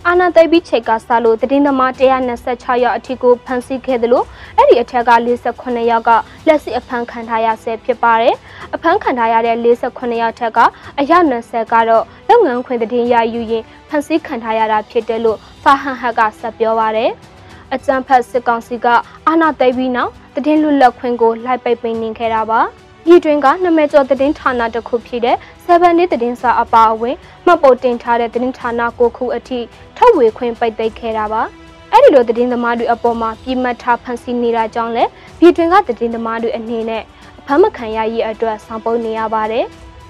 [0.08, 6.10] အာနာသိပ်ပြီးချိန်ကစလို့တည်င်းသမား126ယောက်အထိကိုဖမ်းဆီးခဲ့တယ်လို့အဲ့ဒီအထက်က48ယောက်က
[6.46, 8.34] လက်ရှိအဖမ်းခံထားရဆဲဖြစ်ပါတယ်။
[8.74, 10.58] အဖမ်းခံထားရတဲ့48ယောက်ထက်က
[11.00, 11.12] အရ
[11.42, 17.10] 90ကတော့လုပ်ငန်းခွင်တည်င်းရယူရင်ဖမ်းဆီးခံထားရတာဖြစ်တယ်လို့ဖာဟန်ဟက်ကဆက်ပြောပါတယ်။
[17.74, 18.86] အကြံဖတ်စစ်ကောင်စီက
[19.26, 22.62] အာနာသိပ်ပြီးနောက်တည်င်းလွတ်လပ်ခွင့်ကိုလိုက်ပိတ်ပင်နေခဲ့တာပါ။
[23.06, 25.36] ပြည်တွင်းကနမဲကျော်သတင်းဌာနတစ်ခုဖြစ်တဲ့
[25.66, 29.58] 7 day သတင်းစာအပါအဝင်မှတ်ပုံတင်ထားတဲ့သတင်းဌာနကိုခုအထိ
[29.96, 31.42] ထုတ်ဝေခွင့်ပိတ်သိမ်းခဲ့တာပါ
[31.90, 37.02] အဲ့ဒီလိုသတင်းသမားတွေအပေါ်မှာပြည်မှတ်ထားဖန်ဆီးနေတာကြောင့်လည်းပြည်တွင်းကသတင်းသမားတွေအနေနဲ့
[37.40, 39.66] အဖမ်းမခံရရေးအတွက်ဆောင်ပုတ်နေရပါတယ်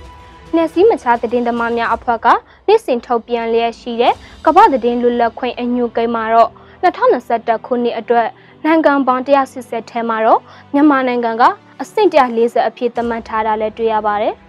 [0.54, 2.26] ။နယ်စည်းမခြားသတင်းသမားများအဖွဲ့က
[2.66, 6.50] နေ့စဉ်ထုတ်ပြန်လျက်ရှိတဲ့ကမ္ဘာသတင်းလွတ်လပ်ခွင့်အညွှန်ကိန်းမှာတော့
[6.82, 8.28] 2021ခုနှစ်အတွက်
[8.66, 10.40] နိုင်ငံပေါင်း180ထဲမှာတော့
[10.74, 11.42] မြန်မာနိုင်ငံက
[11.82, 14.34] အဆင့်140အဖြစ်သတ်မှတ်ထားတာလည်းတွေ့ရပါတယ်။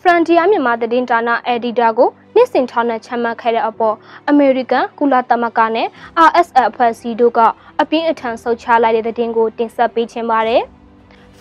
[0.00, 3.96] ဖရန်တီယာမြန်မာသတင်းဌာနအက်ဒီတာကိုနှစ်စဉ်ထောင်နဲ့ချမှတ်ခဲ့တဲ့အပေါ်
[4.28, 5.88] အမေရိကန်ကုလသမဂ္ဂနဲ့
[6.28, 7.40] RSF အဖွဲ့အစည်းတို့က
[7.80, 10.62] အပြင်းအထန်ဆုတ်ချလိုက်တဲ့သတင်းကိုတင်ဆက်ပေးခြင်းပါတယ်။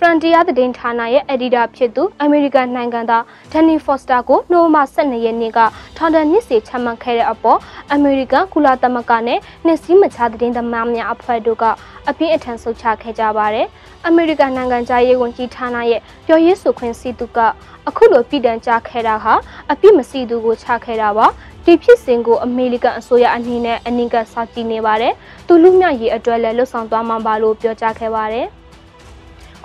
[0.06, 5.60] Frontier သတင်းဌာနရဲ့အက်ဒီတာဖြစ်သူအမေရိကန်နိုင်ငံသား Danny Foster ကိုနိုဝင်ဘာ12ရက်နေ့က
[5.98, 7.60] ထောင်ဒဏ်နှစ်စီချမှတ်ခဲ့တဲ့အပေါ်
[7.94, 11.64] အမေရိကန်ကုလသမဂ္ဂနဲ့နှစ်စည်းမခြားသတင်းသမားများအဖွဲ့တို့က
[12.10, 13.68] အပြင်းအထန်ဆုတ်ချခဲ့ကြပါတယ်။
[14.08, 17.40] အမေရိကန်နိုင်ငံသားရေးဝန်ကြီးဌာနရဲ့ပြောရေးဆိုခွင့်စီသူက
[17.88, 19.34] အခုလိုပြည်တံကြားခဲ့တာဟာ
[19.72, 21.28] အပြစ်မစီသူကိုချခဲ့တာပါ
[21.66, 25.14] ဒီဖြစ်စဉ်ကိုအမေရိကန်အစိုးရအနေနဲ့အနည်းငယ်စောင့်ကြည့်နေပါတယ်။
[25.48, 28.50] သူလူမြရေးအတွက်လည်းလှုပ်ဆောင်သွားမှာပါလို့ပြောကြားခဲ့ပါတယ်။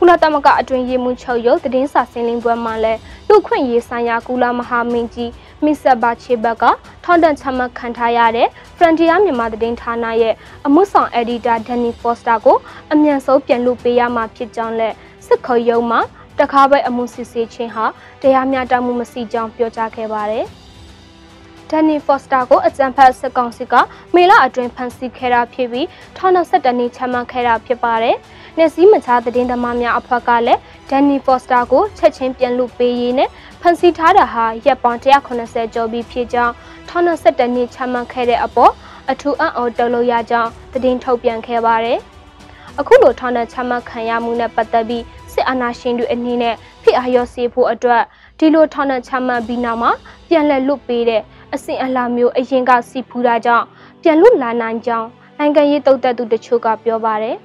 [0.00, 5.30] ကုလသမဂ္ဂအတွင်းရေးမှူးချုပ်ရုပ်သတင်းစာဆင်းလင်းပွဲမှာလည်းလူခွင့်ရေးဆိုင်ရာကုလမဟာမင်းကြီး
[5.64, 6.64] မစ္စဘာချေဘက်က
[7.04, 10.34] ထောင်ဒဏ်ချမှတ်ခံထားရတဲ့ Frontier မြန်မာသတင်းဌာနရဲ့
[10.66, 12.56] အမှုဆောင်အက်ဒီတာဒန်နီဖော့စတာကို
[12.92, 14.94] အမြန်ဆုံးပြန်လွှတ်ပေးရမှာဖြစ်ကြောင်းလည်း
[15.26, 16.00] စစ်ခေါ်ရုံမှာ
[16.38, 17.86] တခါပဲအမှုစစ်ဆေးခြင်းဟာ
[18.22, 20.46] တရားမျှတမှုမရှိကြောင်းပြောကြားခဲ့ပါတယ်။
[21.70, 23.74] ဒန်နီဖော့စတာကိုအကြံဖတ်စစ်ကောင်စီက
[24.14, 28.16] မေလအတွင်းဖမ်းဆီးခဲ့တာဖြစ်ပြီးထောင်ဒဏ်၁၇နှစ်ချမှတ်ခဲ့တာဖြစ်ပါတယ်။
[28.58, 36.54] နေစည်းမခြားသတင်းသမားများအဖွဲ့ကလည်းဒန်နီဖော့စတာကိုချက်ချင်းပြန်လွှတ်ပေးရေးနဲ့ဖမ်းဆီးထားတာဟာရက်ပေါင်း180ကျော်ပြီးဖြစ်ကြောင်း
[36.88, 38.72] ထောင်ဒဏ်၁၇နှစ်ချမှတ်ခဲ့တဲ့အပေါ်
[39.10, 41.98] အထူးအံ့ဩတုံလို့ရကြောင်းသတင်းထုတ်ပြန်ခဲ့ပါတယ်။
[42.78, 48.02] အခုလိုထောင်ဒဏ်ချမှတ်ခံရမှုနဲ့ပတ်သက်ပြီးစစ်အာဏာရှင်တွေအနေနဲ့ဖိအားရောစေဖို့အတွက်
[48.38, 49.90] ဒီလိုထောင်ဒဏ်ချမှတ်ပြီးနောက်မှာ
[50.28, 51.22] ပြန်လည်လွတ်ပေးတဲ့
[51.54, 53.64] အဆင့်အလားမျိုးအရင်ကစီဖူးတာကြောင့်
[54.02, 57.36] ပြန်လွတ်လာနိုင်ကြောင်းနိုင်ငံရေးတုတ်တက်သူတချို့ကပြောပါတယ်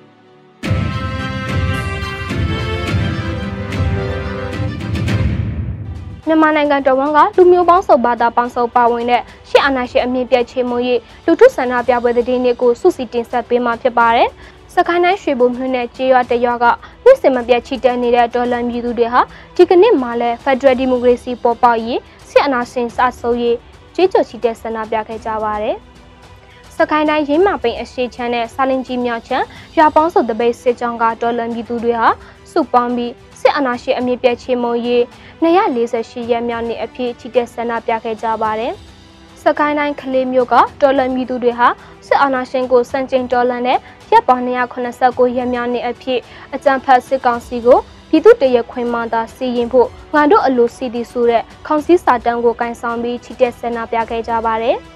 [6.28, 14.30] မြန်မာနိုင်ငံတော်ဝန်ကလူမျိုးပေါင်းစုံဘာသာပေါင်းစုံပါဝင်တဲ့ရှစ်အာဏာရှင်အမြင့်ပြည့်ချေမွေးလူထုဆန္ဒပြပွဲသတင်းတွေကိုစုစည်းတင်ဆက်ပေးမှာဖြစ်ပါတယ်။
[14.74, 16.66] စကိုင်းတိုင်းရွှေဘုံမြို့နယ်ကျေးရွာတရွာက
[17.06, 19.22] နေ့စဉ်မပြတ်ချီတက်နေတဲ့ဒေါ်လာမြူသူတွေဟာ
[19.56, 23.58] ဒီကနေ့မှလည်း Federal Democracy ပေါ်ပေါက်ရေးစစ်အာဏာရှင်စဆိုးရေး
[23.96, 25.76] ကြွေးကြော်ချီတဲ့ဆန္ဒပြခဲ့ကြပါတယ်။
[26.78, 29.46] စကိုင်းတိုင်းရင်းမာပိန်အရှိချမ်းနဲ့စာလင်ကြီးမြောက်ချမ်း
[29.78, 32.10] ရွာပေါင်းစုတပိတ်စစ်ကြောင်းကတော်လန်ပြည်သူတွေဟာ
[32.52, 33.12] စုပေါင်းပြီး
[33.44, 35.02] စစ်အာဏာရှင်အမြင့်ပြည့်ချေမုံရေး
[35.44, 38.74] 248ရက်မြောက်နေ့အဖြစ်ချီတဲ့ဆန္ဒပြခဲ့ကြပါတယ်။
[39.42, 41.68] စကိုင်းတိုင်းကလေးမြို့ကတော်လန်ပြည်သူတွေဟာ
[42.08, 43.80] စစ်အာဏာရှင်ကိုစန့်ကျင်တော်လှန်တဲ့
[44.12, 46.20] ရပ်ပေါင်း289ရက်မြောက်နေ့အဖြစ်
[46.54, 47.80] အကြံဖတ်စစ်ကောင်စီကို
[48.10, 54.78] ပြည်သူတရခွင်မှသာစီရင်ဖို့ငါတို့အလိုစီတီဆိုတဲ့ခေါင်းစည်းစာတမ်းကိုကန်ဆောင်ပြီးချီတက်ဆန္ဒပြခဲ့ကြပါတယ်။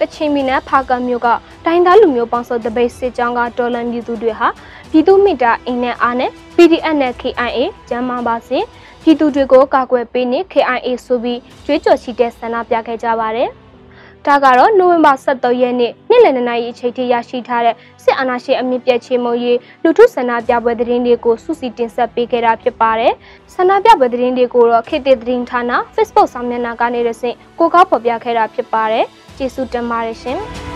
[0.00, 1.28] ကချင်ပြည်နယ်ဖာကမြို့က
[1.64, 4.48] တိုင်းသားလူမျိုးပေါင်းစုံတပိတ်စစ်ကြောင်းကတော်လန်ပြည်သူတွေဟာ
[4.90, 8.58] ပြည်သူမိတာအင်းနဲ့အားနဲ့ PDF နဲ့ KIA ကျမ်းမာပါစေ
[9.02, 13.50] ပြည်သူတွေကိုကာကွယ်ပေးနေ KIA ဆိုပြီးကြွေးကြော်ချီတဲ့ဆန္ဒပြခဲ့ကြပါတယ်။
[14.26, 23.12] ဒါကတော့နိုဝင်ဘာ23ရက်နေ့နေ့လယ်2နာရီအချိန်ထိရရှိထားတဲ့စစ်အာဏာရှင်အမြင့်ပြည့်ချေမုံရေးလူထုဆန္ဒပြပွဲသတင်းတွေကိုစုစည်းတင်ဆက်ပေးခဲ့တာဖြစ်ပါတယ်။
[23.54, 25.62] ဆန္ဒပြပွဲသတင်းတွေကိုတော့ခေတ်သစ်သတင်းဌာန
[25.94, 29.04] Facebook စာမျက်နှာကနေတဆင့်ကိုကောက်ဖော်ပြခဲ့တာဖြစ်ပါတယ်။
[29.36, 30.40] ကျေးဇူးတင်ပါတယ်ရှင်။။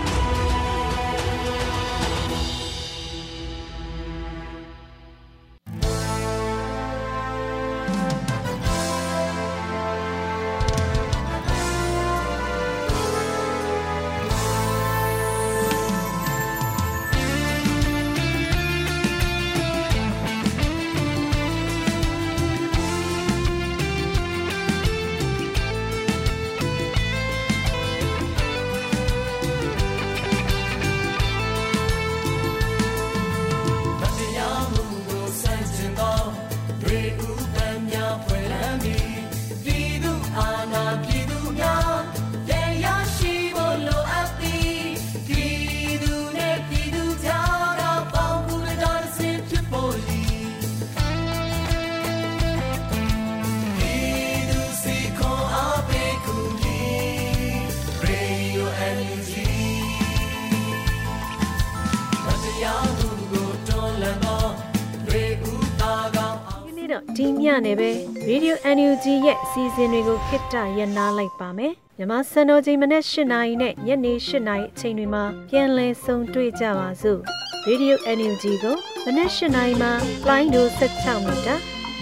[68.76, 77.20] NUG ရဲ့အစီအစဉ်တွေကိုခਿੱတရနာလိုက်ပါမယ်။မြမစံတော်ချိန်မနေ့၈နာရီနဲ့ညနေ၈နာရီအချိန်တွေမှာပြန်လည်ဆုံတွေ့ကြပါစို့။
[77.68, 79.92] Radio NUG ကိုမနေ့၈နာရီမှာ
[80.28, 81.54] line ဒို16မီတာ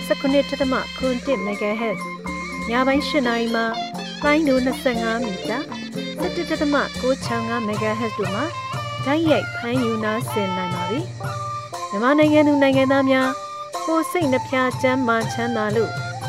[0.08, 2.00] 19.7 MHz
[2.68, 3.64] ညပိုင်း၈နာရီမှာ
[4.24, 5.58] line ဒို25မီတာ
[6.22, 8.44] 17.665 MHz တို့မှာ
[9.04, 11.00] ဓာတ်ရိုက်ဖမ်းယူနာဆင်နိုင်ပါပြီ။
[11.90, 13.28] မြန်မာနိုင်ငံသူနိုင်ငံသားများ
[13.86, 15.92] ကိုစိတ်နှဖျားချမ်းမာချမ်းသာလို့